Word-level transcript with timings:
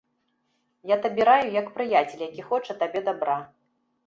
Я 0.91 0.97
табе 1.03 1.27
раю 1.29 1.51
як 1.57 1.69
прыяцель, 1.75 2.25
які 2.29 2.47
хоча 2.49 2.79
табе 2.81 2.99
дабра. 3.13 3.39